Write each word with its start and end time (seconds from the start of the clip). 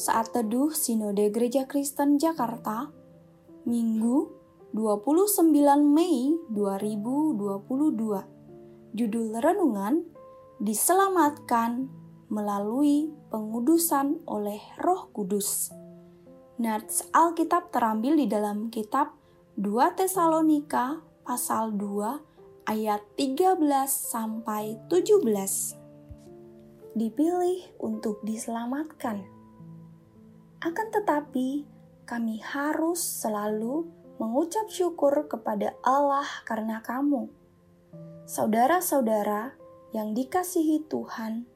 saat 0.00 0.32
teduh 0.32 0.72
Sinode 0.72 1.28
Gereja 1.28 1.68
Kristen 1.68 2.16
Jakarta, 2.16 2.88
Minggu 3.68 4.32
29 4.72 5.52
Mei 5.84 6.40
2022. 6.48 8.96
Judul 8.96 9.36
renungan 9.36 10.00
Diselamatkan 10.56 11.92
melalui 12.32 13.12
pengudusan 13.28 14.24
oleh 14.24 14.64
Roh 14.80 15.12
Kudus. 15.12 15.68
Nats 16.56 17.04
Alkitab 17.12 17.68
terambil 17.68 18.16
di 18.16 18.24
dalam 18.24 18.72
kitab 18.72 19.12
2 19.60 20.00
Tesalonika 20.00 21.04
pasal 21.28 21.76
2 21.76 22.72
ayat 22.72 23.04
13 23.20 23.60
sampai 23.84 24.80
17 24.88 25.76
dipilih 26.96 27.68
untuk 27.80 28.20
diselamatkan. 28.24 29.39
Akan 30.60 30.92
tetapi, 30.92 31.64
kami 32.04 32.36
harus 32.44 33.00
selalu 33.00 33.88
mengucap 34.20 34.68
syukur 34.68 35.24
kepada 35.24 35.72
Allah 35.80 36.28
karena 36.44 36.84
kamu, 36.84 37.32
saudara-saudara 38.28 39.56
yang 39.96 40.12
dikasihi 40.12 40.84
Tuhan, 40.84 41.48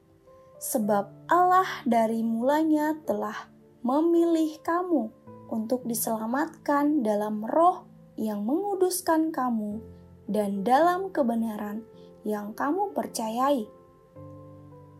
sebab 0.57 1.29
Allah 1.29 1.85
dari 1.85 2.25
mulanya 2.25 2.97
telah 3.05 3.45
memilih 3.85 4.57
kamu 4.65 5.13
untuk 5.53 5.85
diselamatkan 5.85 7.05
dalam 7.05 7.45
roh 7.45 7.85
yang 8.17 8.41
menguduskan 8.41 9.29
kamu 9.29 9.85
dan 10.25 10.65
dalam 10.65 11.13
kebenaran 11.13 11.85
yang 12.25 12.57
kamu 12.57 12.89
percayai. 12.97 13.69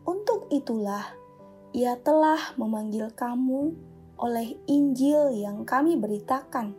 Untuk 0.06 0.46
itulah 0.54 1.10
ia 1.74 1.98
telah 1.98 2.54
memanggil 2.54 3.10
kamu 3.10 3.74
oleh 4.16 4.56
Injil 4.68 5.36
yang 5.36 5.68
kami 5.68 5.96
beritakan, 5.96 6.72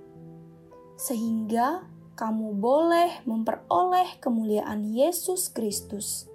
sehingga 0.98 1.86
kamu 2.18 2.58
boleh 2.58 3.22
memperoleh 3.30 4.18
kemuliaan 4.18 4.90
Yesus 4.90 5.54
Kristus, 5.54 6.26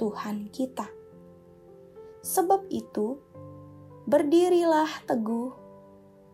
Tuhan 0.00 0.48
kita. 0.48 0.88
Sebab 2.24 2.72
itu, 2.72 3.20
berdirilah 4.08 4.88
teguh 5.04 5.52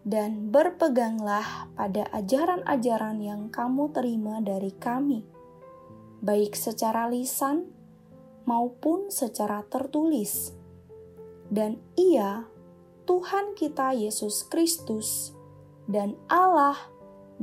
dan 0.07 0.51
berpeganglah 0.55 1.71
pada 1.75 2.07
ajaran-ajaran 2.15 3.19
yang 3.23 3.43
kamu 3.51 3.91
terima 3.91 4.39
dari 4.39 4.71
kami, 4.75 5.27
baik 6.23 6.55
secara 6.55 7.11
lisan 7.11 7.67
maupun 8.47 9.11
secara 9.11 9.67
tertulis. 9.67 10.55
Dan 11.53 11.79
Ia, 11.99 12.52
Tuhan 13.03 13.59
kita 13.59 13.95
Yesus 13.99 14.47
Kristus, 14.47 15.35
dan 15.91 16.15
Allah, 16.31 16.79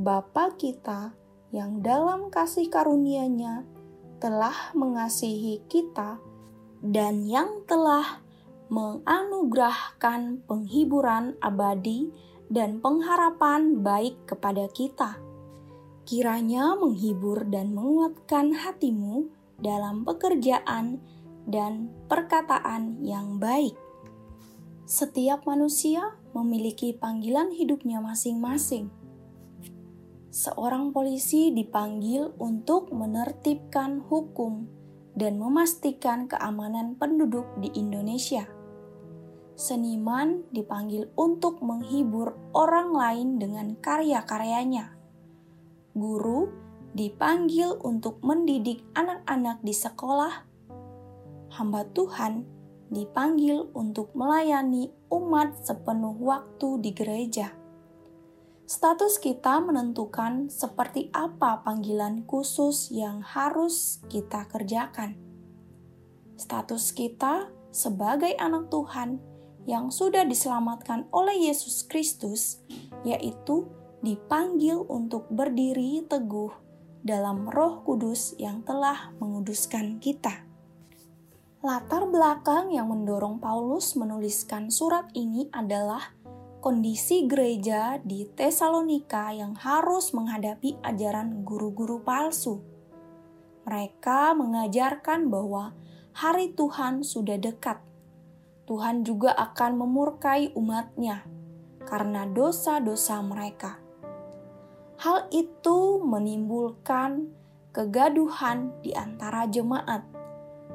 Bapa 0.00 0.56
kita 0.56 1.12
yang 1.52 1.84
dalam 1.84 2.32
kasih 2.32 2.72
karunia-Nya 2.72 3.68
telah 4.16 4.72
mengasihi 4.72 5.60
kita 5.68 6.16
dan 6.80 7.28
yang 7.28 7.64
telah 7.68 8.24
menganugerahkan 8.72 10.46
penghiburan 10.48 11.36
abadi 11.42 12.08
dan 12.48 12.80
pengharapan 12.80 13.84
baik 13.84 14.16
kepada 14.24 14.70
kita. 14.72 15.20
Kiranya 16.08 16.78
menghibur 16.80 17.44
dan 17.50 17.76
menguatkan 17.76 18.56
hatimu 18.56 19.28
dalam 19.60 20.08
pekerjaan 20.08 21.02
dan 21.44 21.92
perkataan 22.08 23.04
yang 23.04 23.36
baik. 23.36 23.76
Setiap 24.90 25.46
manusia 25.46 26.18
memiliki 26.34 26.90
panggilan 26.90 27.54
hidupnya 27.54 28.02
masing-masing. 28.02 28.90
Seorang 30.34 30.90
polisi 30.90 31.54
dipanggil 31.54 32.34
untuk 32.42 32.90
menertibkan 32.90 34.02
hukum 34.10 34.66
dan 35.14 35.38
memastikan 35.38 36.26
keamanan 36.26 36.98
penduduk 36.98 37.46
di 37.62 37.70
Indonesia. 37.78 38.50
Seniman 39.54 40.42
dipanggil 40.50 41.06
untuk 41.14 41.62
menghibur 41.62 42.34
orang 42.50 42.90
lain 42.90 43.38
dengan 43.38 43.78
karya-karyanya. 43.78 44.90
Guru 45.94 46.50
dipanggil 46.98 47.78
untuk 47.78 48.18
mendidik 48.26 48.82
anak-anak 48.98 49.62
di 49.62 49.70
sekolah, 49.70 50.34
hamba 51.54 51.86
Tuhan 51.94 52.58
dipanggil 52.90 53.70
untuk 53.72 54.10
melayani 54.18 54.90
umat 55.08 55.62
sepenuh 55.62 56.18
waktu 56.18 56.68
di 56.82 56.90
gereja. 56.90 57.54
Status 58.70 59.18
kita 59.18 59.58
menentukan 59.58 60.46
seperti 60.46 61.10
apa 61.10 61.62
panggilan 61.66 62.22
khusus 62.26 62.90
yang 62.94 63.18
harus 63.22 63.98
kita 64.06 64.46
kerjakan. 64.46 65.18
Status 66.38 66.94
kita 66.94 67.50
sebagai 67.74 68.30
anak 68.38 68.70
Tuhan 68.70 69.18
yang 69.66 69.90
sudah 69.90 70.22
diselamatkan 70.22 71.10
oleh 71.10 71.50
Yesus 71.50 71.82
Kristus, 71.86 72.62
yaitu 73.02 73.66
dipanggil 74.06 74.86
untuk 74.86 75.26
berdiri 75.30 76.06
teguh 76.06 76.50
dalam 77.02 77.50
Roh 77.50 77.82
Kudus 77.84 78.38
yang 78.38 78.62
telah 78.64 79.12
menguduskan 79.18 79.98
kita. 79.98 80.49
Latar 81.60 82.08
belakang 82.08 82.72
yang 82.72 82.88
mendorong 82.88 83.36
Paulus 83.36 83.92
menuliskan 83.92 84.72
surat 84.72 85.12
ini 85.12 85.52
adalah 85.52 86.16
kondisi 86.64 87.28
gereja 87.28 88.00
di 88.00 88.24
Tesalonika 88.24 89.28
yang 89.36 89.52
harus 89.60 90.16
menghadapi 90.16 90.80
ajaran 90.80 91.44
guru-guru 91.44 92.00
palsu. 92.00 92.64
Mereka 93.68 94.32
mengajarkan 94.40 95.28
bahwa 95.28 95.76
hari 96.16 96.56
Tuhan 96.56 97.04
sudah 97.04 97.36
dekat. 97.36 97.76
Tuhan 98.64 99.04
juga 99.04 99.36
akan 99.36 99.84
memurkai 99.84 100.56
umatnya 100.56 101.28
karena 101.84 102.24
dosa-dosa 102.24 103.20
mereka. 103.20 103.76
Hal 104.96 105.28
itu 105.28 106.00
menimbulkan 106.00 107.28
kegaduhan 107.76 108.72
di 108.80 108.96
antara 108.96 109.44
jemaat. 109.44 110.19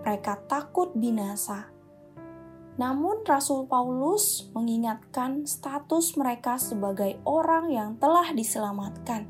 Mereka 0.06 0.46
takut 0.46 0.94
binasa. 0.94 1.74
Namun, 2.78 3.26
Rasul 3.26 3.66
Paulus 3.66 4.52
mengingatkan 4.54 5.50
status 5.50 6.14
mereka 6.14 6.62
sebagai 6.62 7.18
orang 7.26 7.74
yang 7.74 7.98
telah 7.98 8.30
diselamatkan. 8.30 9.26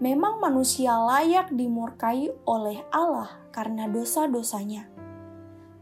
Memang 0.00 0.40
manusia 0.40 0.96
layak 0.98 1.52
dimurkai 1.52 2.32
oleh 2.48 2.82
Allah 2.90 3.28
karena 3.52 3.86
dosa-dosanya, 3.86 4.88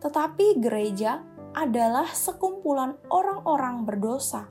tetapi 0.02 0.60
gereja 0.60 1.24
adalah 1.54 2.10
sekumpulan 2.10 3.00
orang-orang 3.08 3.86
berdosa 3.88 4.50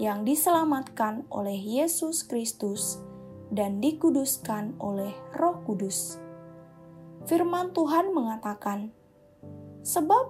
yang 0.00 0.26
diselamatkan 0.26 1.24
oleh 1.30 1.56
Yesus 1.56 2.26
Kristus 2.26 2.98
dan 3.52 3.78
dikuduskan 3.84 4.80
oleh 4.80 5.12
Roh 5.36 5.60
Kudus. 5.64 6.21
Firman 7.22 7.70
Tuhan 7.70 8.10
mengatakan, 8.10 8.90
"Sebab 9.86 10.24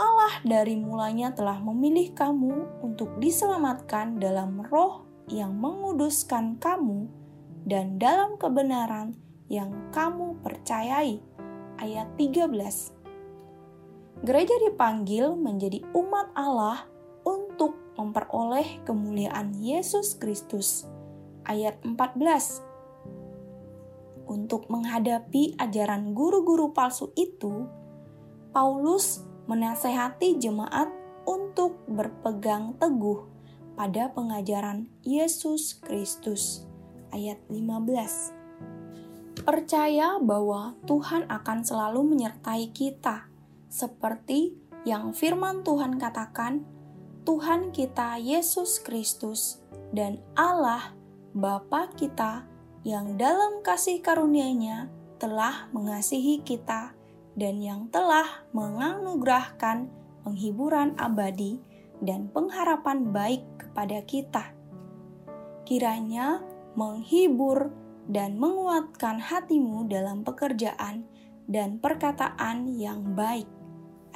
Allah 0.00 0.34
dari 0.40 0.80
mulanya 0.80 1.36
telah 1.36 1.60
memilih 1.60 2.16
kamu 2.16 2.80
untuk 2.80 3.20
diselamatkan 3.20 4.16
dalam 4.16 4.64
roh 4.72 5.04
yang 5.28 5.52
menguduskan 5.60 6.56
kamu 6.56 7.04
dan 7.68 8.00
dalam 8.00 8.40
kebenaran 8.40 9.12
yang 9.52 9.68
kamu 9.92 10.40
percayai." 10.40 11.20
Ayat 11.76 12.08
13. 12.16 12.92
Gereja 14.24 14.56
dipanggil 14.64 15.32
menjadi 15.36 15.80
umat 15.96 16.32
Allah 16.36 16.88
untuk 17.24 17.76
memperoleh 18.00 18.80
kemuliaan 18.88 19.56
Yesus 19.60 20.16
Kristus. 20.16 20.88
Ayat 21.44 21.80
14 21.84 22.69
Untuk 24.30 24.70
menghadapi 24.70 25.58
ajaran 25.58 26.14
guru-guru 26.14 26.70
palsu 26.70 27.10
itu, 27.18 27.66
Paulus 28.54 29.26
menasehati 29.50 30.38
jemaat 30.38 30.86
untuk 31.26 31.82
berpegang 31.90 32.78
teguh 32.78 33.26
pada 33.74 34.06
pengajaran 34.14 34.86
Yesus 35.02 35.82
Kristus. 35.82 36.62
Ayat 37.10 37.42
15 37.50 39.42
Percaya 39.42 40.22
bahwa 40.22 40.78
Tuhan 40.86 41.26
akan 41.26 41.58
selalu 41.66 42.14
menyertai 42.14 42.70
kita, 42.70 43.26
seperti 43.66 44.54
yang 44.86 45.10
firman 45.10 45.66
Tuhan 45.66 45.98
katakan 45.98 46.62
Tuhan 47.26 47.74
kita 47.74 48.22
Yesus 48.22 48.78
Kristus 48.78 49.58
dan 49.90 50.22
Allah 50.38 50.94
Bapa 51.34 51.90
kita 51.98 52.49
yang 52.80 53.20
dalam 53.20 53.60
kasih 53.60 54.00
karunia-Nya 54.00 54.88
telah 55.20 55.68
mengasihi 55.76 56.40
kita 56.40 56.96
dan 57.36 57.60
yang 57.60 57.92
telah 57.92 58.48
menganugerahkan 58.56 59.92
penghiburan 60.24 60.96
abadi 60.96 61.60
dan 62.00 62.32
pengharapan 62.32 63.12
baik 63.12 63.44
kepada 63.60 64.00
kita. 64.08 64.44
Kiranya 65.68 66.40
menghibur 66.72 67.68
dan 68.08 68.40
menguatkan 68.40 69.20
hatimu 69.20 69.84
dalam 69.86 70.24
pekerjaan 70.24 71.04
dan 71.46 71.76
perkataan 71.78 72.80
yang 72.80 73.12
baik. 73.12 73.46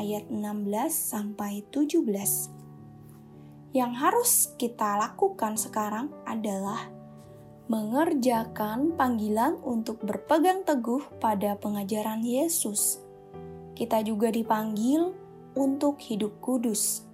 Ayat 0.01 0.27
16 0.33 0.73
sampai 0.91 1.63
17. 1.71 2.51
Yang 3.75 3.93
harus 3.99 4.31
kita 4.59 4.99
lakukan 4.99 5.55
sekarang 5.55 6.11
adalah 6.27 6.94
mengerjakan 7.65 8.93
panggilan 8.93 9.57
untuk 9.65 10.05
berpegang 10.05 10.69
teguh 10.69 11.01
pada 11.17 11.57
pengajaran 11.57 12.21
Yesus. 12.21 13.01
Kita 13.73 14.05
juga 14.05 14.29
dipanggil 14.29 15.17
untuk 15.57 15.97
hidup 16.05 16.39
kudus. 16.45 17.09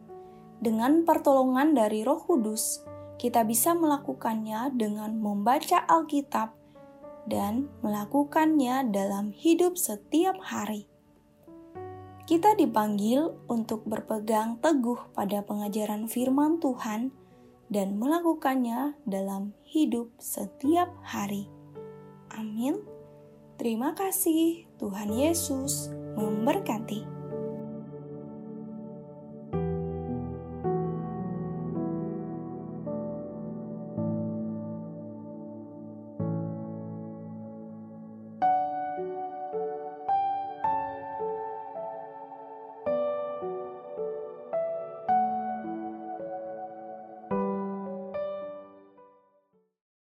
Dengan 0.61 1.09
pertolongan 1.09 1.73
dari 1.73 2.05
Roh 2.05 2.21
Kudus, 2.21 2.85
kita 3.17 3.49
bisa 3.49 3.73
melakukannya 3.73 4.75
dengan 4.77 5.17
membaca 5.17 5.81
Alkitab 5.89 6.53
dan 7.25 7.71
melakukannya 7.81 8.93
dalam 8.93 9.33
hidup 9.33 9.81
setiap 9.81 10.37
hari. 10.41 10.91
Kita 12.29 12.55
dipanggil 12.55 13.33
untuk 13.49 13.89
berpegang 13.89 14.61
teguh 14.61 15.17
pada 15.17 15.43
pengajaran 15.43 16.07
firman 16.07 16.61
Tuhan 16.61 17.11
dan 17.71 17.97
melakukannya 17.97 18.99
dalam 19.07 19.55
hidup 19.63 20.11
setiap 20.19 20.91
hari. 21.07 21.47
Amin. 22.35 22.83
Terima 23.57 23.95
kasih, 23.95 24.67
Tuhan 24.83 25.15
Yesus 25.15 25.95
memberkati. 26.19 27.20